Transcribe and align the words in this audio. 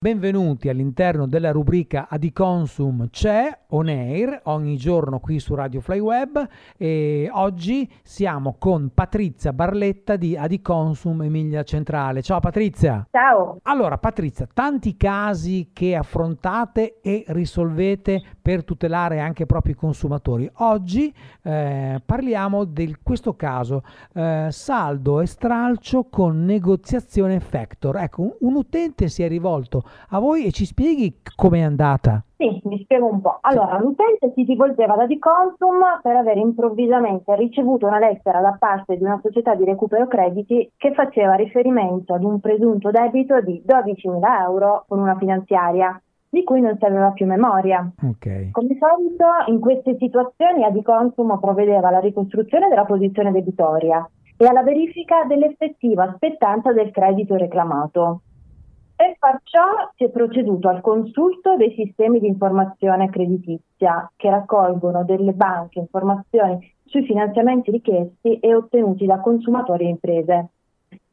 Benvenuti 0.00 0.68
all'interno 0.68 1.26
della 1.26 1.50
rubrica 1.50 2.06
Adiconsum 2.08 3.10
c'è 3.10 3.62
on 3.70 3.88
air 3.88 4.42
ogni 4.44 4.76
giorno 4.76 5.18
qui 5.18 5.40
su 5.40 5.56
Radio 5.56 5.80
Fly 5.80 5.98
Web 5.98 6.48
e 6.76 7.28
oggi 7.32 7.90
siamo 8.04 8.54
con 8.60 8.92
Patrizia 8.94 9.52
Barletta 9.52 10.14
di 10.14 10.36
Adiconsum 10.36 11.22
Emilia 11.22 11.64
Centrale. 11.64 12.22
Ciao 12.22 12.38
Patrizia. 12.38 13.08
Ciao. 13.10 13.58
Allora 13.62 13.98
Patrizia, 13.98 14.46
tanti 14.54 14.96
casi 14.96 15.70
che 15.72 15.96
affrontate 15.96 17.00
e 17.00 17.24
risolvete 17.30 18.22
per 18.40 18.62
tutelare 18.62 19.18
anche 19.18 19.42
i 19.42 19.46
propri 19.46 19.74
consumatori. 19.74 20.48
Oggi 20.58 21.12
eh, 21.42 22.00
parliamo 22.06 22.62
di 22.62 22.98
questo 23.02 23.34
caso 23.34 23.82
eh, 24.14 24.46
saldo 24.50 25.20
e 25.20 25.26
stralcio 25.26 26.04
con 26.04 26.44
negoziazione 26.44 27.40
factor. 27.40 27.96
Ecco, 27.96 28.36
un 28.42 28.54
utente 28.54 29.08
si 29.08 29.24
è 29.24 29.28
rivolto 29.28 29.86
a 30.10 30.18
voi 30.18 30.46
e 30.46 30.50
ci 30.50 30.64
spieghi 30.64 31.20
com'è 31.36 31.60
andata? 31.60 32.22
Sì, 32.36 32.60
mi 32.64 32.80
spiego 32.82 33.06
un 33.06 33.20
po'. 33.20 33.38
Allora, 33.40 33.78
l'utente 33.78 34.32
si 34.34 34.44
rivolgeva 34.44 34.94
da 34.94 35.06
Diconsum 35.06 36.00
per 36.02 36.16
aver 36.16 36.36
improvvisamente 36.36 37.34
ricevuto 37.34 37.86
una 37.86 37.98
lettera 37.98 38.40
da 38.40 38.56
parte 38.58 38.96
di 38.96 39.02
una 39.02 39.18
società 39.22 39.54
di 39.54 39.64
recupero 39.64 40.06
crediti 40.06 40.70
che 40.76 40.92
faceva 40.92 41.34
riferimento 41.34 42.14
ad 42.14 42.22
un 42.22 42.38
presunto 42.40 42.90
debito 42.90 43.40
di 43.40 43.62
12.000 43.66 44.42
euro 44.42 44.84
con 44.86 45.00
una 45.00 45.16
finanziaria 45.16 46.00
di 46.30 46.44
cui 46.44 46.60
non 46.60 46.76
si 46.78 46.84
aveva 46.84 47.10
più 47.10 47.26
memoria. 47.26 47.90
Okay. 48.00 48.50
Come 48.50 48.76
solito, 48.78 49.24
in 49.46 49.60
queste 49.60 49.96
situazioni 49.98 50.64
Adiconsum 50.64 51.38
provvedeva 51.40 51.88
alla 51.88 52.00
ricostruzione 52.00 52.68
della 52.68 52.84
posizione 52.84 53.32
debitoria 53.32 54.08
e 54.36 54.46
alla 54.46 54.62
verifica 54.62 55.24
dell'effettiva 55.24 56.04
aspettanza 56.04 56.72
del 56.72 56.90
credito 56.90 57.34
reclamato. 57.34 58.20
Per 58.98 59.14
far 59.20 59.40
ciò 59.44 59.92
si 59.94 60.02
è 60.02 60.10
proceduto 60.10 60.68
al 60.68 60.80
consulto 60.80 61.54
dei 61.54 61.72
sistemi 61.74 62.18
di 62.18 62.26
informazione 62.26 63.08
creditizia 63.10 64.10
che 64.16 64.28
raccolgono 64.28 65.04
delle 65.04 65.34
banche 65.34 65.78
informazioni 65.78 66.74
sui 66.84 67.04
finanziamenti 67.04 67.70
richiesti 67.70 68.40
e 68.40 68.54
ottenuti 68.56 69.06
da 69.06 69.20
consumatori 69.20 69.84
e 69.84 69.90
imprese. 69.90 70.48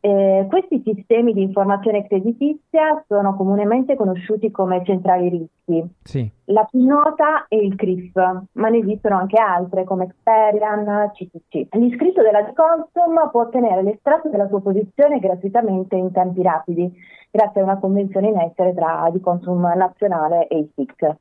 Eh, 0.05 0.45
questi 0.47 0.83
sistemi 0.85 1.33
di 1.33 1.41
informazione 1.41 2.05
creditizia 2.05 3.03
sono 3.07 3.35
comunemente 3.35 3.95
conosciuti 3.95 4.51
come 4.51 4.83
centrali 4.85 5.29
rischi. 5.29 5.95
Sì. 6.03 6.31
La 6.45 6.63
più 6.69 6.85
nota 6.85 7.47
è 7.47 7.55
il 7.55 7.73
CRIF, 7.73 8.13
ma 8.51 8.69
ne 8.69 8.77
esistono 8.77 9.17
anche 9.17 9.41
altre 9.41 9.83
come 9.83 10.03
Experian, 10.03 11.09
CTC. 11.11 11.75
L'iscritto 11.75 12.21
della 12.21 12.45
Consum 12.53 13.31
può 13.31 13.41
ottenere 13.41 13.81
l'estratto 13.81 14.29
della 14.29 14.47
sua 14.47 14.61
posizione 14.61 15.17
gratuitamente 15.17 15.95
in 15.95 16.11
tempi 16.11 16.43
rapidi, 16.43 16.93
grazie 17.31 17.61
a 17.61 17.63
una 17.63 17.79
convenzione 17.79 18.27
in 18.27 18.37
essere 18.37 18.75
tra 18.75 19.09
di 19.11 19.19
Consum 19.19 19.73
Nazionale 19.75 20.45
e 20.49 20.59
il 20.59 20.69
SIC. 20.75 21.15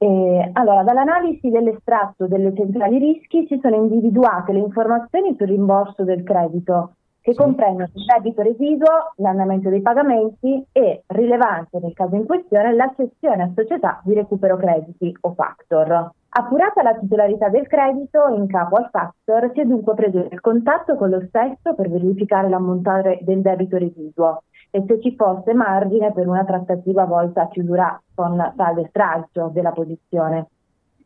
Eh, 0.00 0.50
allora, 0.54 0.82
dall'analisi 0.82 1.50
dell'estratto 1.50 2.26
delle 2.26 2.52
centrali 2.52 2.98
rischi 2.98 3.46
si 3.46 3.60
sono 3.62 3.76
individuate 3.76 4.52
le 4.52 4.58
informazioni 4.58 5.36
sul 5.36 5.46
rimborso 5.46 6.02
del 6.02 6.24
credito, 6.24 6.94
che 7.28 7.34
comprendono 7.34 7.90
il 7.92 8.04
debito 8.06 8.40
residuo, 8.40 9.12
l'andamento 9.16 9.68
dei 9.68 9.82
pagamenti 9.82 10.64
e, 10.72 11.02
rilevante 11.08 11.78
nel 11.78 11.92
caso 11.92 12.14
in 12.14 12.24
questione, 12.24 12.74
la 12.74 12.90
cessione 12.96 13.42
a 13.42 13.50
società 13.54 14.00
di 14.04 14.14
recupero 14.14 14.56
crediti 14.56 15.14
o 15.20 15.34
factor. 15.34 16.10
Appurata 16.30 16.82
la 16.82 16.96
titolarità 16.96 17.50
del 17.50 17.66
credito 17.66 18.28
in 18.28 18.46
capo 18.46 18.76
al 18.76 18.88
factor, 18.90 19.50
si 19.52 19.60
è 19.60 19.64
dunque 19.66 19.92
preso 19.94 20.26
il 20.30 20.40
contatto 20.40 20.96
con 20.96 21.10
lo 21.10 21.20
stesso 21.26 21.74
per 21.74 21.90
verificare 21.90 22.48
l'ammontare 22.48 23.18
del 23.20 23.42
debito 23.42 23.76
residuo 23.76 24.44
e 24.70 24.84
se 24.86 24.98
ci 25.00 25.14
fosse 25.14 25.52
margine 25.52 26.12
per 26.12 26.26
una 26.26 26.44
trattativa 26.44 27.04
volta 27.04 27.42
a 27.42 27.48
chiusura 27.48 28.00
con 28.14 28.54
saldo 28.56 28.80
e 28.80 28.86
stralcio 28.88 29.50
della 29.52 29.72
posizione. 29.72 30.46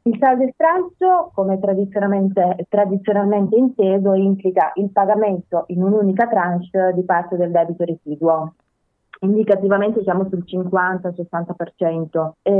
Il 0.04 0.18
saldo 0.18 0.42
e 0.42 0.52
stralcio, 0.52 1.30
come 1.32 1.60
tradizionalmente, 1.60 2.66
tradizionalmente 2.68 3.56
inteso, 3.56 4.14
implica 4.14 4.72
il 4.74 4.90
pagamento 4.90 5.64
in 5.68 5.82
un'unica 5.82 6.26
tranche 6.26 6.92
di 6.94 7.04
parte 7.04 7.36
del 7.36 7.52
debito 7.52 7.84
residuo. 7.84 8.54
Indicativamente 9.20 10.02
siamo 10.02 10.26
sul 10.28 10.42
50-60%. 10.44 12.30
E 12.42 12.50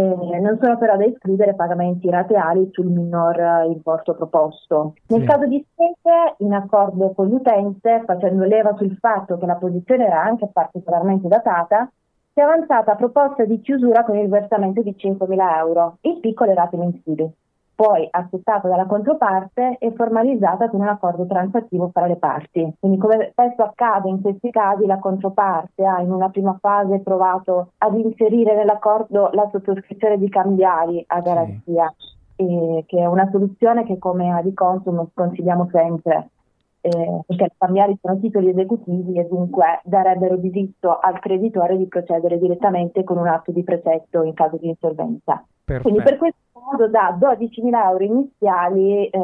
non 0.40 0.56
sono 0.60 0.78
però 0.78 0.96
da 0.96 1.04
escludere 1.04 1.54
pagamenti 1.54 2.08
rateali 2.08 2.68
sul 2.70 2.86
minor 2.86 3.66
importo 3.66 4.14
proposto. 4.14 4.94
Nel 5.08 5.22
sì. 5.22 5.26
caso 5.26 5.46
di 5.46 5.66
spese, 5.68 6.36
in 6.38 6.52
accordo 6.52 7.10
con 7.10 7.26
l'utente, 7.26 8.04
facendo 8.06 8.44
leva 8.44 8.76
sul 8.76 8.96
fatto 9.00 9.36
che 9.38 9.46
la 9.46 9.56
posizione 9.56 10.06
era 10.06 10.22
anche 10.22 10.48
particolarmente 10.52 11.26
datata, 11.26 11.90
si 12.32 12.40
è 12.40 12.42
avanzata 12.42 12.94
proposta 12.94 13.44
di 13.44 13.60
chiusura 13.60 14.04
con 14.04 14.16
il 14.16 14.28
versamento 14.28 14.80
di 14.80 14.94
5.000 14.96 15.56
euro 15.58 15.98
in 16.02 16.18
piccole 16.20 16.54
rate 16.54 16.78
mensili, 16.78 17.30
poi 17.74 18.08
accettata 18.10 18.68
dalla 18.68 18.86
controparte 18.86 19.76
e 19.78 19.92
formalizzata 19.92 20.70
con 20.70 20.80
un 20.80 20.88
accordo 20.88 21.26
transattivo 21.26 21.90
fra 21.92 22.06
le 22.06 22.16
parti. 22.16 22.72
Quindi 22.78 22.96
come 22.96 23.28
spesso 23.32 23.62
accade 23.62 24.08
in 24.08 24.22
questi 24.22 24.50
casi 24.50 24.86
la 24.86 24.98
controparte 24.98 25.84
ha 25.84 26.00
in 26.00 26.10
una 26.10 26.30
prima 26.30 26.56
fase 26.58 27.00
provato 27.00 27.72
ad 27.78 27.98
inserire 27.98 28.54
nell'accordo 28.54 29.28
la 29.32 29.48
sottoscrizione 29.50 30.16
di 30.16 30.30
cambiali 30.30 31.04
a 31.08 31.20
garanzia, 31.20 31.92
sì. 32.34 32.82
che 32.86 32.98
è 32.98 33.04
una 33.04 33.28
soluzione 33.30 33.84
che 33.84 33.98
come 33.98 34.30
Adiconsum 34.32 35.08
consigliamo 35.12 35.68
sempre 35.70 36.30
eh, 36.82 37.20
perché 37.26 37.44
i 37.44 37.52
cambiali 37.56 37.96
sono 38.02 38.18
titoli 38.18 38.50
esecutivi 38.50 39.18
e 39.18 39.26
dunque 39.28 39.80
darebbero 39.84 40.36
diritto 40.36 40.98
al 40.98 41.20
creditore 41.20 41.76
di 41.76 41.86
procedere 41.86 42.38
direttamente 42.38 43.04
con 43.04 43.18
un 43.18 43.28
atto 43.28 43.52
di 43.52 43.62
precetto 43.62 44.22
in 44.24 44.34
caso 44.34 44.58
di 44.60 44.68
insolvenza. 44.68 45.44
Perfetto. 45.64 45.88
Quindi 45.88 46.02
per 46.02 46.18
questo 46.18 46.38
modo 46.64 46.88
da 46.88 47.16
12.000 47.18 47.90
euro 47.90 48.04
iniziali 48.04 49.06
eh, 49.06 49.20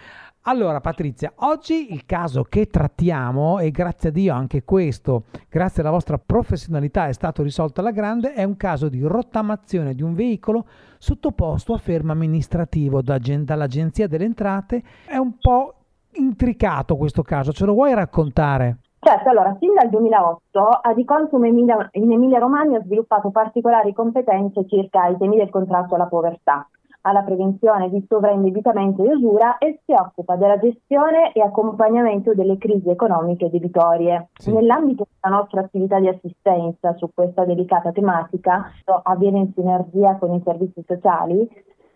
Allora 0.47 0.81
Patrizia, 0.81 1.33
oggi 1.37 1.93
il 1.95 2.05
caso 2.05 2.43
che 2.43 2.67
trattiamo, 2.67 3.61
e 3.61 3.71
grazie 3.71 4.11
a 4.11 4.13
Dio 4.13 4.35
anche 4.35 4.63
questo, 4.63 5.25
grazie 5.49 5.81
alla 5.81 5.91
vostra 5.91 6.19
professionalità 6.19 7.09
è 7.09 7.15
stato 7.15 7.43
risolto 7.43 7.81
alla 7.81 7.93
grande, 7.93 8.35
è 8.35 8.45
un 8.45 8.59
caso 8.59 8.91
di 8.91 9.01
rottamazione 9.01 9.95
di 9.95 10.03
un 10.03 10.13
veicolo 10.13 10.67
sottoposto 11.05 11.75
a 11.75 11.77
fermo 11.77 12.13
amministrativo 12.13 13.03
da, 13.03 13.19
dall'Agenzia 13.19 14.09
delle 14.09 14.25
Entrate. 14.25 14.83
È 15.07 15.17
un 15.19 15.37
po' 15.39 15.75
intricato 16.13 16.97
questo 16.97 17.23
caso, 17.23 17.53
ce 17.53 17.67
lo 17.67 17.75
vuoi 17.75 17.93
raccontare? 17.93 18.79
Certo, 19.01 19.29
allora, 19.29 19.55
sin 19.61 19.75
dal 19.75 19.91
2008 19.91 20.61
Adiconsum 20.81 21.45
in 21.45 22.11
Emilia 22.11 22.39
Romagna 22.39 22.79
ha 22.79 22.83
sviluppato 22.83 23.31
particolari 23.31 23.93
competenze 23.93 24.67
circa 24.67 25.07
i 25.09 25.19
temi 25.19 25.37
del 25.37 25.51
contrasto 25.51 25.95
alla 25.95 26.07
povertà 26.07 26.67
alla 27.07 27.23
prevenzione 27.23 27.91
di 27.91 28.05
sovraindebitamento 28.09 29.05
e 29.05 29.15
usura 29.15 29.59
e 29.59 29.81
si 29.85 29.93
occupa 29.93 30.37
della 30.37 30.59
gestione 30.59 31.33
e 31.33 31.43
accompagnamento 31.43 32.35
delle 32.35 32.57
crisi 32.57 32.89
economiche 32.89 33.47
e 33.47 33.51
debitorie. 33.51 34.29
Sì. 34.35 34.53
Nell'ambito 34.53 35.07
della 35.21 35.37
nostra 35.37 35.61
attività 35.61 36.01
di 36.01 36.09
assistenza 36.09 36.95
su 36.97 37.11
questa 37.13 37.45
delicata 37.45 37.93
tematica, 37.93 38.71
avviene 39.03 39.39
in 39.39 39.53
sinergia 39.55 40.17
con 40.17 40.33
i 40.35 40.43
servizi 40.45 40.83
sociali, 40.87 41.49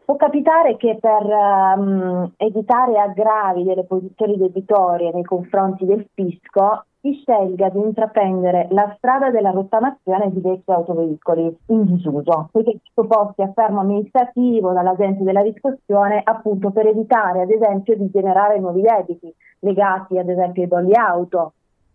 Può 0.08 0.16
capitare 0.16 0.78
che 0.78 0.96
per 0.98 1.22
um, 1.22 2.32
evitare 2.38 2.98
aggravi 2.98 3.62
delle 3.62 3.84
posizioni 3.84 4.38
debitorie 4.38 5.12
nei 5.12 5.22
confronti 5.22 5.84
del 5.84 6.08
fisco 6.14 6.86
si 7.02 7.12
scelga 7.20 7.68
di 7.68 7.78
intraprendere 7.78 8.68
la 8.70 8.90
strada 8.96 9.30
della 9.30 9.50
rottamazione 9.50 10.32
di 10.32 10.40
vecchi 10.40 10.70
autoveicoli 10.70 11.54
in 11.66 11.84
disuso, 11.84 12.48
poiché 12.50 12.78
sottoposti 12.94 13.42
a 13.42 13.52
fermo 13.52 13.80
amministrativo 13.80 14.72
dall'agente 14.72 15.24
della 15.24 15.42
riscossione 15.42 16.22
appunto 16.24 16.70
per 16.70 16.86
evitare 16.86 17.42
ad 17.42 17.50
esempio 17.50 17.94
di 17.94 18.08
generare 18.10 18.58
nuovi 18.58 18.80
debiti 18.80 19.30
legati 19.58 20.16
ad 20.16 20.30
esempio 20.30 20.62
ai 20.62 20.68
bolli 20.68 20.94
auto, 20.94 21.52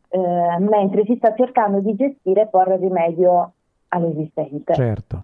eh, 0.10 0.60
mentre 0.60 1.04
si 1.06 1.16
sta 1.16 1.34
cercando 1.34 1.80
di 1.80 1.96
gestire 1.96 2.42
e 2.42 2.48
porre 2.48 2.78
rimedio 2.78 3.54
all'esistente. 3.88 4.76
Certo. 4.76 5.24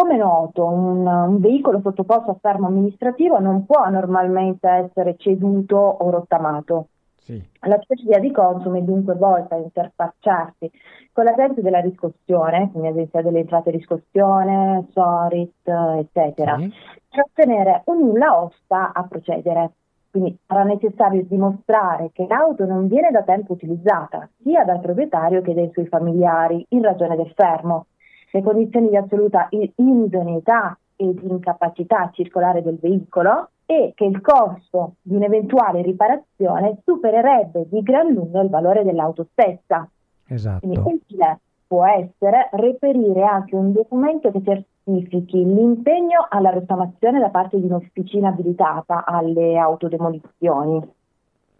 Come 0.00 0.16
noto, 0.16 0.64
un, 0.64 1.06
un, 1.06 1.40
veicolo 1.40 1.80
sottoposto 1.82 2.30
a 2.30 2.36
fermo 2.40 2.68
amministrativo 2.68 3.38
non 3.38 3.66
può 3.66 3.86
normalmente 3.90 4.66
essere 4.66 5.16
ceduto 5.18 5.76
o 5.76 6.08
rottamato. 6.08 6.88
Sì. 7.18 7.38
La 7.60 7.78
strategia 7.82 8.18
di 8.18 8.32
consumo 8.32 8.78
è 8.78 8.80
dunque 8.80 9.14
volta 9.14 9.56
a 9.56 9.58
interfacciarsi 9.58 10.70
con 11.12 11.24
l'agente 11.24 11.60
della 11.60 11.80
riscossione, 11.80 12.70
quindi 12.70 12.88
agenzia 12.88 13.20
delle 13.20 13.40
entrate 13.40 13.70
riscossione, 13.72 14.86
Sorit, 14.92 15.68
eccetera, 15.68 16.56
sì. 16.56 16.72
per 17.10 17.24
ottenere 17.28 17.82
un 17.86 17.98
nulla 17.98 18.42
osta 18.42 18.92
a 18.94 19.04
procedere. 19.04 19.72
Quindi 20.10 20.36
sarà 20.46 20.64
necessario 20.64 21.24
dimostrare 21.28 22.10
che 22.12 22.26
l'auto 22.26 22.64
non 22.64 22.88
viene 22.88 23.10
da 23.10 23.22
tempo 23.22 23.52
utilizzata 23.52 24.28
sia 24.42 24.64
dal 24.64 24.80
proprietario 24.80 25.42
che 25.42 25.52
dai 25.52 25.70
suoi 25.72 25.86
familiari 25.86 26.64
in 26.70 26.82
ragione 26.82 27.16
del 27.16 27.30
fermo. 27.36 27.84
Le 28.32 28.42
condizioni 28.42 28.88
di 28.88 28.96
assoluta 28.96 29.48
inidoneità 29.50 30.78
e 30.96 31.14
di 31.14 31.28
incapacità 31.28 32.10
circolare 32.12 32.62
del 32.62 32.78
veicolo 32.80 33.50
e 33.66 33.92
che 33.94 34.04
il 34.04 34.20
costo 34.20 34.94
di 35.02 35.14
un'eventuale 35.14 35.82
riparazione 35.82 36.78
supererebbe 36.84 37.66
di 37.70 37.82
gran 37.82 38.12
lunga 38.12 38.40
il 38.42 38.50
valore 38.50 38.84
dell'auto 38.84 39.26
stessa. 39.30 39.88
Esatto. 40.26 40.66
Quindi 40.66 40.78
utile 40.78 41.40
può 41.66 41.86
essere 41.86 42.48
reperire 42.52 43.22
anche 43.22 43.54
un 43.54 43.72
documento 43.72 44.30
che 44.32 44.42
certifichi 44.42 45.44
l'impegno 45.44 46.26
alla 46.28 46.50
rottamazione 46.50 47.20
da 47.20 47.28
parte 47.30 47.60
di 47.60 47.66
un'officina 47.66 48.28
abilitata 48.28 49.04
alle 49.04 49.56
autodemolizioni. 49.56 50.98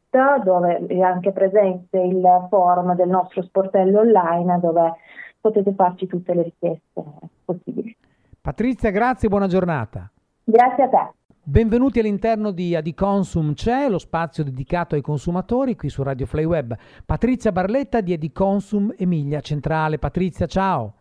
dove 0.44 0.86
è 0.88 1.00
anche 1.00 1.32
presente 1.32 1.98
il 1.98 2.22
forum 2.50 2.94
del 2.96 3.08
nostro 3.08 3.42
sportello 3.44 4.00
online 4.00 4.60
dove 4.60 4.92
potete 5.40 5.72
farci 5.72 6.06
tutte 6.06 6.34
le 6.34 6.42
richieste 6.42 7.02
possibili. 7.46 7.96
Patrizia, 8.42 8.90
grazie 8.90 9.28
e 9.28 9.30
buona 9.30 9.46
giornata. 9.46 10.10
Grazie 10.44 10.84
a 10.84 10.88
te. 10.88 11.12
Benvenuti 11.48 11.98
all'interno 11.98 12.50
di 12.50 12.76
Adiconsum 12.76 13.54
C'è, 13.54 13.88
lo 13.88 13.96
spazio 13.96 14.44
dedicato 14.44 14.96
ai 14.96 15.00
consumatori 15.00 15.76
qui 15.76 15.88
su 15.88 16.02
Radio 16.02 16.26
Fly 16.26 16.44
Web. 16.44 16.76
Patrizia 17.06 17.52
Barletta 17.52 18.02
di 18.02 18.12
Adiconsum 18.12 18.92
Emilia 18.98 19.40
Centrale. 19.40 19.98
Patrizia, 19.98 20.44
ciao. 20.44 20.92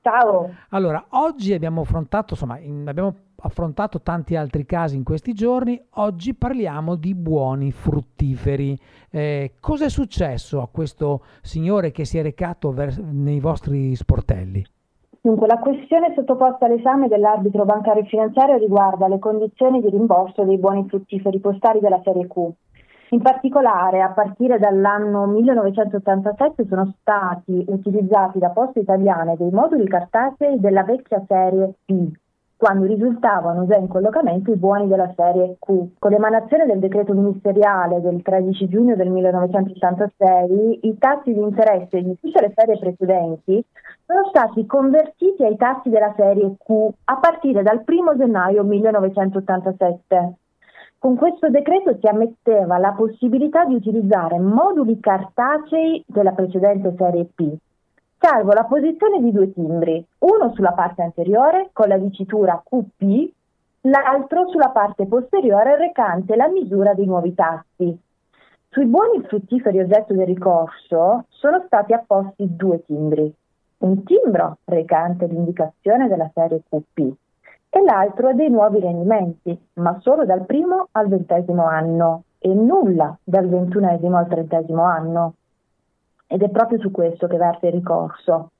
Ciao. 0.00 0.54
Allora, 0.68 1.04
oggi 1.08 1.52
abbiamo 1.52 1.80
affrontato, 1.80 2.34
insomma, 2.34 2.60
in, 2.60 2.86
abbiamo 2.86 3.16
affrontato 3.40 4.00
tanti 4.02 4.36
altri 4.36 4.64
casi 4.66 4.94
in 4.94 5.02
questi 5.02 5.32
giorni. 5.32 5.82
Oggi 5.94 6.32
parliamo 6.34 6.94
di 6.94 7.16
buoni 7.16 7.72
fruttiferi. 7.72 8.78
Eh, 9.10 9.54
cosa 9.58 9.86
è 9.86 9.90
successo 9.90 10.62
a 10.62 10.68
questo 10.68 11.24
signore 11.40 11.90
che 11.90 12.04
si 12.04 12.18
è 12.18 12.22
recato 12.22 12.70
vers- 12.70 12.98
nei 12.98 13.40
vostri 13.40 13.96
sportelli? 13.96 14.64
Dunque, 15.24 15.46
la 15.46 15.58
questione 15.58 16.12
sottoposta 16.16 16.66
all'esame 16.66 17.06
dell'arbitro 17.06 17.64
bancario 17.64 18.02
e 18.02 18.06
finanziario 18.06 18.56
riguarda 18.56 19.06
le 19.06 19.20
condizioni 19.20 19.80
di 19.80 19.88
rimborso 19.88 20.42
dei 20.42 20.58
buoni 20.58 20.84
fruttiferi 20.88 21.38
postali 21.38 21.78
della 21.78 22.00
serie 22.02 22.26
Q. 22.26 22.50
In 23.10 23.22
particolare, 23.22 24.02
a 24.02 24.10
partire 24.10 24.58
dall'anno 24.58 25.26
1987 25.26 26.66
sono 26.66 26.92
stati 26.98 27.64
utilizzati 27.68 28.40
da 28.40 28.48
Poste 28.48 28.80
Italiane 28.80 29.36
dei 29.36 29.50
moduli 29.52 29.86
cartacei 29.86 30.58
della 30.58 30.82
vecchia 30.82 31.22
serie 31.28 31.72
P, 31.84 31.92
quando 32.62 32.86
risultavano 32.86 33.66
già 33.66 33.74
in 33.74 33.88
collocamento 33.88 34.52
i 34.52 34.56
buoni 34.56 34.86
della 34.86 35.12
serie 35.16 35.56
Q. 35.58 35.98
Con 35.98 36.12
l'emanazione 36.12 36.64
del 36.64 36.78
decreto 36.78 37.12
ministeriale 37.12 38.00
del 38.00 38.22
13 38.22 38.68
giugno 38.68 38.94
del 38.94 39.10
1986, 39.10 40.86
i 40.86 40.96
tassi 40.96 41.32
di 41.32 41.40
interesse 41.40 42.00
di 42.00 42.16
tutte 42.20 42.40
le 42.40 42.52
serie 42.54 42.78
precedenti 42.78 43.64
sono 44.06 44.28
stati 44.28 44.64
convertiti 44.64 45.42
ai 45.42 45.56
tassi 45.56 45.88
della 45.88 46.14
serie 46.16 46.54
Q 46.56 46.88
a 47.06 47.16
partire 47.16 47.64
dal 47.64 47.82
1 47.84 48.16
gennaio 48.16 48.62
1987. 48.62 50.32
Con 50.98 51.16
questo 51.16 51.50
decreto 51.50 51.96
si 51.98 52.06
ammetteva 52.06 52.78
la 52.78 52.92
possibilità 52.92 53.64
di 53.64 53.74
utilizzare 53.74 54.38
moduli 54.38 55.00
cartacei 55.00 56.04
della 56.06 56.30
precedente 56.30 56.94
serie 56.96 57.24
P 57.34 57.56
salvo 58.22 58.52
la 58.52 58.64
posizione 58.64 59.20
di 59.20 59.32
due 59.32 59.52
timbri, 59.52 60.06
uno 60.20 60.52
sulla 60.54 60.70
parte 60.70 61.02
anteriore 61.02 61.70
con 61.72 61.88
la 61.88 61.98
dicitura 61.98 62.62
QP, 62.64 63.32
l'altro 63.82 64.48
sulla 64.48 64.68
parte 64.68 65.06
posteriore 65.06 65.76
recante 65.76 66.36
la 66.36 66.46
misura 66.46 66.94
dei 66.94 67.04
nuovi 67.04 67.34
tasti. 67.34 67.98
Sui 68.68 68.86
buoni 68.86 69.20
fruttiferi 69.26 69.80
oggetto 69.80 70.14
del 70.14 70.26
ricorso 70.26 71.24
sono 71.30 71.64
stati 71.66 71.92
apposti 71.92 72.46
due 72.54 72.84
timbri, 72.84 73.34
un 73.78 74.04
timbro 74.04 74.58
recante 74.66 75.26
l'indicazione 75.26 76.06
della 76.06 76.30
serie 76.32 76.62
QP 76.68 76.98
e 77.70 77.82
l'altro 77.82 78.32
dei 78.34 78.50
nuovi 78.50 78.78
rendimenti, 78.78 79.58
ma 79.74 79.98
solo 80.00 80.24
dal 80.24 80.46
primo 80.46 80.86
al 80.92 81.08
ventesimo 81.08 81.66
anno 81.66 82.22
e 82.38 82.54
nulla 82.54 83.18
dal 83.24 83.48
ventunesimo 83.48 84.16
al 84.16 84.28
trentesimo 84.28 84.84
anno. 84.84 85.34
Ed 86.32 86.40
è 86.42 86.48
proprio 86.48 86.78
su 86.80 86.90
questo 86.90 87.26
che 87.26 87.36
verte 87.36 87.66
il 87.66 87.74
ricorso, 87.74 88.52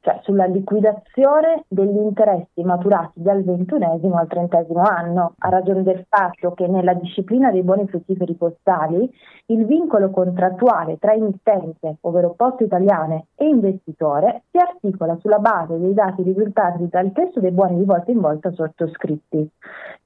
cioè 0.00 0.20
sulla 0.22 0.46
liquidazione 0.46 1.64
degli 1.68 1.96
interessi 1.96 2.62
maturati 2.62 3.20
dal 3.20 3.42
ventunesimo 3.42 4.16
al 4.16 4.28
trentesimo 4.28 4.82
anno, 4.82 5.34
a 5.38 5.48
ragione 5.48 5.82
del 5.82 6.04
fatto 6.08 6.52
che 6.52 6.66
nella 6.66 6.94
disciplina 6.94 7.50
dei 7.50 7.62
buoni 7.62 7.86
fruttiferi 7.86 8.34
postali 8.34 9.10
il 9.46 9.66
vincolo 9.66 10.10
contrattuale 10.10 10.98
tra 10.98 11.12
emittente, 11.12 11.96
ovvero 12.02 12.34
poste 12.36 12.64
italiane, 12.64 13.26
e 13.34 13.46
investitore 13.46 14.42
si 14.50 14.58
articola 14.58 15.16
sulla 15.20 15.38
base 15.38 15.78
dei 15.78 15.94
dati 15.94 16.22
risultanti 16.22 16.88
dal 16.88 17.12
testo 17.12 17.40
dei 17.40 17.50
buoni 17.50 17.76
di 17.76 17.84
volta 17.84 18.10
in 18.10 18.20
volta 18.20 18.50
sottoscritti. 18.52 19.50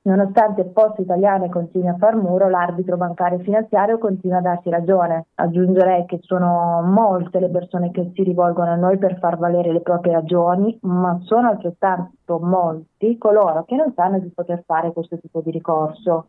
Nonostante 0.05 0.65
Poste 0.65 1.03
Italiane 1.03 1.49
continui 1.49 1.87
a 1.89 1.97
far 1.97 2.17
muro, 2.17 2.49
l'arbitro 2.49 2.97
bancario 2.97 3.39
e 3.39 3.43
finanziario 3.43 3.99
continua 3.99 4.39
a 4.39 4.41
darsi 4.41 4.69
ragione. 4.69 5.27
Aggiungerei 5.37 6.07
che 6.07 6.19
sono 6.23 6.83
molte 6.83 7.39
le 7.39 7.49
persone 7.49 7.93
che 7.93 8.11
si 8.13 8.25
rivolgono 8.25 8.73
a 8.73 8.77
noi 8.77 8.99
per 8.99 9.19
far 9.19 9.39
valere 9.39 9.71
le 9.71 9.81
proprie 9.81 9.92
ragioni, 10.01 10.79
ma 10.83 11.19
sono 11.23 11.49
altrettanto 11.49 12.39
molti 12.39 13.19
coloro 13.19 13.65
che 13.65 13.77
non 13.77 13.93
sanno 13.95 14.19
di 14.19 14.29
poter 14.29 14.63
fare 14.65 14.93
questo 14.93 15.19
tipo 15.19 15.41
di 15.41 15.51
ricorso 15.51 16.29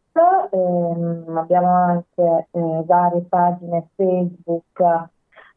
ehm, 0.50 1.36
abbiamo 1.36 1.68
anche 1.68 2.48
eh, 2.50 2.82
varie 2.84 3.24
pagine 3.28 3.88
Facebook 3.94 4.82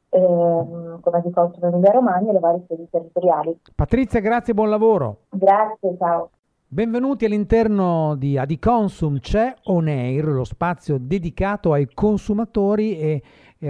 ehm, 0.09 0.99
come 1.01 1.21
di 1.21 1.31
Consono 1.31 1.67
Emilia 1.67 1.91
Romagna 1.91 2.29
e 2.29 2.33
le 2.33 2.39
varie 2.39 2.63
sedi 2.67 2.87
territoriali. 2.89 3.59
Patrizia, 3.75 4.21
grazie 4.21 4.53
e 4.53 4.55
buon 4.55 4.69
lavoro. 4.69 5.23
Grazie, 5.29 5.97
ciao. 5.97 6.29
Benvenuti 6.73 7.25
all'interno 7.25 8.15
di 8.15 8.35
Adiconsum 8.35 9.19
c'è 9.19 9.53
On 9.65 9.87
Air, 9.87 10.25
lo 10.25 10.43
spazio 10.43 10.97
dedicato 10.99 11.71
ai 11.71 11.87
consumatori 11.93 12.97
e 12.97 13.21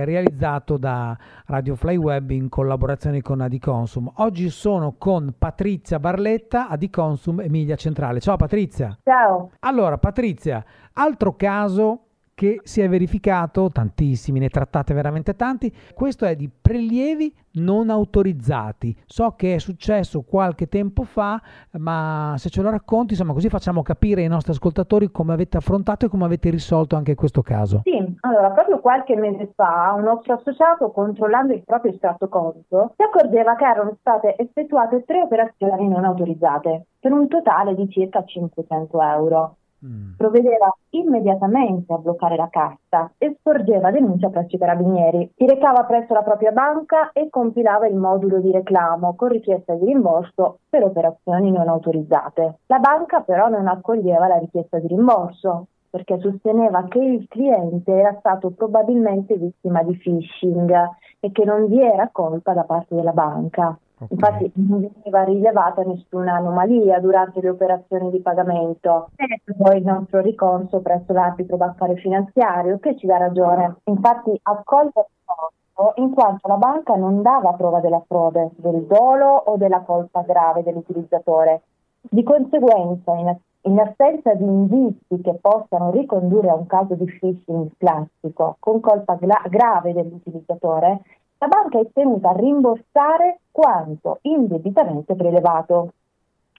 realizzato 0.04 0.78
da 0.78 1.18
Radio 1.46 1.76
Fly 1.76 1.96
Web 1.96 2.32
in 2.32 2.50
collaborazione 2.50 3.22
con 3.22 3.42
Adiconsum. 3.42 4.12
Oggi 4.16 4.50
sono 4.50 4.96
con 4.98 5.36
Patrizia 5.38 6.00
Barletta, 6.00 6.70
Adiconsum 6.70 7.42
Emilia 7.42 7.76
Centrale. 7.76 8.20
Ciao 8.20 8.36
Patrizia. 8.36 8.98
Ciao. 9.04 9.52
Allora 9.60 9.98
Patrizia, 9.98 10.64
altro 10.94 11.36
caso 11.36 12.03
che 12.36 12.60
si 12.64 12.82
è 12.82 12.90
verificato, 12.90 13.70
tantissimi, 13.70 14.40
ne 14.40 14.50
trattate 14.50 14.94
veramente 14.94 15.36
tanti, 15.36 15.74
questo 15.94 16.26
è 16.26 16.36
di 16.36 16.50
prelievi 16.50 17.34
non 17.54 17.90
autorizzati. 17.90 18.96
So 19.06 19.34
che 19.36 19.56
è 19.56 19.58
successo 19.60 20.24
qualche 20.24 20.68
tempo 20.68 21.04
fa, 21.04 21.40
ma 21.74 22.34
se 22.38 22.50
ce 22.50 22.62
lo 22.62 22.72
racconti, 22.72 23.14
insomma, 23.14 23.34
così 23.34 23.50
facciamo 23.50 23.82
capire 23.82 24.22
ai 24.22 24.28
nostri 24.28 24.52
ascoltatori 24.52 25.12
come 25.12 25.34
avete 25.34 25.58
affrontato 25.58 26.06
e 26.06 26.10
come 26.10 26.26
avete 26.26 26.50
risolto 26.50 26.96
anche 26.96 27.16
questo 27.16 27.42
caso. 27.42 27.82
Sì, 27.84 28.16
allora 28.22 28.52
proprio 28.52 28.80
qualche 28.80 29.16
mese 29.16 29.52
fa 29.56 29.94
un 29.96 30.04
nostro 30.04 30.34
associato, 30.34 30.92
controllando 30.92 31.54
il 31.54 31.64
proprio 31.64 31.92
estratto 31.92 32.28
conto, 32.28 32.94
si 32.96 33.04
accorgeva 33.04 33.56
che 33.56 33.66
erano 33.66 33.96
state 34.00 34.36
effettuate 34.38 35.04
tre 35.06 35.22
operazioni 35.22 35.88
non 35.88 36.04
autorizzate, 36.04 36.88
per 37.00 37.12
un 37.12 37.28
totale 37.28 37.76
di 37.76 37.88
circa 37.90 38.24
500 38.24 39.02
euro. 39.02 39.58
Mm. 39.86 40.14
Provvedeva 40.16 40.74
immediatamente 40.92 41.92
a 41.92 41.98
bloccare 41.98 42.38
la 42.38 42.48
cassa 42.50 43.12
e 43.18 43.36
sporgeva 43.38 43.92
denuncia 43.92 44.30
presso 44.30 44.56
i 44.56 44.60
carabinieri. 44.60 45.32
Si 45.36 45.46
recava 45.46 45.84
presso 45.84 46.14
la 46.14 46.24
propria 46.24 46.52
banca 46.52 47.12
e 47.12 47.30
compilava 47.30 47.88
il 47.88 47.96
modulo 47.96 48.40
di 48.40 48.52
reclamo 48.52 49.16
con 49.16 49.30
richiesta 49.30 49.74
di 49.74 49.86
rimborso 49.86 50.60
per 50.70 50.84
operazioni 50.84 51.52
non 51.52 51.68
autorizzate. 51.68 52.60
La 52.68 52.80
banca 52.80 53.22
però 53.22 53.50
non 53.50 53.68
accoglieva 53.68 54.28
la 54.28 54.38
richiesta 54.38 54.80
di 54.80 54.88
rimborso 54.88 55.68
perché 55.90 56.18
sosteneva 56.20 56.86
che 56.88 56.98
il 56.98 57.28
cliente 57.28 57.92
era 57.92 58.16
stato 58.18 58.50
probabilmente 58.50 59.38
vittima 59.38 59.84
di 59.84 59.96
phishing 59.96 60.74
e 61.20 61.32
che 61.32 61.46
non 61.46 61.68
vi 61.68 61.82
era 61.82 62.10
colpa 62.12 62.54
da 62.54 62.64
parte 62.64 62.96
della 62.96 63.12
banca. 63.12 63.78
Okay. 64.10 64.18
Infatti 64.18 64.52
non 64.56 64.80
veniva 64.80 65.24
rilevata 65.24 65.82
nessuna 65.84 66.36
anomalia 66.36 67.00
durante 67.00 67.42
le 67.42 67.50
operazioni 67.50 68.12
di 68.12 68.20
pagamento. 68.20 69.10
E 69.16 69.54
poi 69.56 69.78
il 69.78 69.86
nostro 69.86 70.22
ricorso 70.22 70.82
presso 70.82 71.14
l'arbitro 71.14 71.58
bancario 71.58 71.96
finanziario 71.96 72.80
che 72.80 72.98
ci 72.98 73.06
dà 73.06 73.18
ragione. 73.18 73.78
Infatti 73.86 74.38
accoglie 74.44 74.92
il 74.96 75.06
ricorso 75.20 75.94
in 75.96 76.14
quanto 76.14 76.48
la 76.48 76.58
banca 76.58 76.96
non 76.96 77.22
dava 77.22 77.54
prova 77.54 77.80
della 77.80 78.04
frode, 78.08 78.52
del 78.56 78.84
dolo 78.84 79.28
o 79.28 79.58
della 79.58 79.82
colpa 79.82 80.22
grave 80.22 80.64
dell'utilizzatore. 80.64 81.62
Di 82.02 82.22
conseguenza, 82.24 83.14
in, 83.14 83.36
in 83.62 83.80
assenza 83.80 84.34
di 84.34 84.44
indizi 84.44 85.22
che 85.22 85.34
possano 85.42 85.90
ricondurre 85.92 86.50
a 86.50 86.56
un 86.56 86.68
caso 86.68 86.96
di 86.96 87.06
phishing 87.06 87.72
classico 87.78 88.58
con 88.60 88.82
colpa 88.82 89.16
gra- 89.16 89.44
grave 89.50 89.94
dell'utilizzatore, 89.94 91.02
la 91.44 91.50
banca 91.50 91.78
è 91.78 91.86
tenuta 91.92 92.30
a 92.30 92.38
rimborsare 92.38 93.40
quanto 93.52 94.20
indebitamente 94.22 95.14
prelevato. 95.14 95.92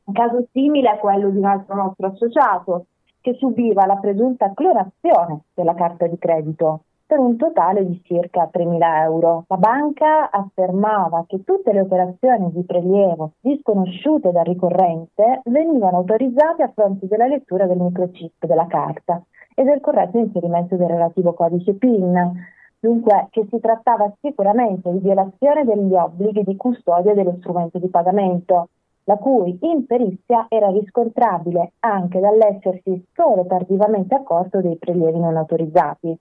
Un 0.04 0.12
caso 0.12 0.46
simile 0.52 0.90
a 0.90 0.98
quello 0.98 1.30
di 1.30 1.38
un 1.38 1.46
altro 1.46 1.74
nostro 1.74 2.08
associato 2.08 2.86
che 3.22 3.32
subiva 3.34 3.86
la 3.86 3.96
presunta 3.96 4.52
clonazione 4.52 5.44
della 5.54 5.72
carta 5.72 6.06
di 6.06 6.18
credito 6.18 6.80
per 7.06 7.18
un 7.18 7.38
totale 7.38 7.86
di 7.86 7.98
circa 8.04 8.50
3.000 8.52 9.02
euro. 9.04 9.44
La 9.48 9.56
banca 9.56 10.30
affermava 10.30 11.24
che 11.26 11.42
tutte 11.44 11.72
le 11.72 11.80
operazioni 11.80 12.52
di 12.52 12.62
prelievo 12.64 13.32
disconosciute 13.40 14.32
dal 14.32 14.44
ricorrente 14.44 15.40
venivano 15.44 15.96
autorizzate 15.98 16.62
a 16.62 16.72
fronte 16.74 17.06
della 17.06 17.26
lettura 17.26 17.66
del 17.66 17.78
microchip 17.78 18.44
della 18.44 18.66
carta 18.66 19.22
e 19.54 19.62
del 19.62 19.80
corretto 19.80 20.18
inserimento 20.18 20.76
del 20.76 20.88
relativo 20.88 21.32
codice 21.32 21.72
PIN, 21.72 22.52
Dunque 22.84 23.28
che 23.30 23.46
si 23.48 23.58
trattava 23.60 24.12
sicuramente 24.20 24.92
di 24.92 24.98
violazione 24.98 25.64
degli 25.64 25.94
obblighi 25.94 26.42
di 26.44 26.54
custodia 26.54 27.14
dello 27.14 27.36
strumento 27.38 27.78
di 27.78 27.88
pagamento, 27.88 28.68
la 29.04 29.16
cui 29.16 29.56
imperizia 29.62 30.44
era 30.50 30.68
riscontrabile 30.68 31.72
anche 31.78 32.20
dall'essersi 32.20 33.06
solo 33.14 33.46
tardivamente 33.46 34.14
accorto 34.14 34.60
dei 34.60 34.76
prelievi 34.76 35.18
non 35.18 35.34
autorizzati. 35.34 36.14